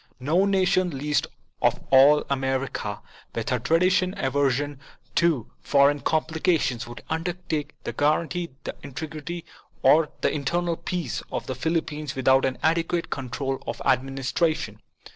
[0.19, 1.27] No nation, least
[1.61, 3.03] of all America,
[3.35, 4.79] with her traditional aversion
[5.13, 9.45] to foreign complications, would undertake to guarantee the integrity
[9.83, 14.81] or the internal peace of the Philippines without an adequate control of the administration.